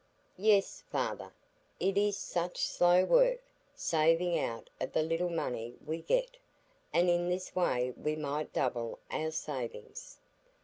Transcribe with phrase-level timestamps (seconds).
[0.39, 1.31] "Yes, father;
[1.79, 3.39] it is such slow work,
[3.75, 6.37] saving out of the little money we get.
[6.91, 10.17] And in this way we might double our savings."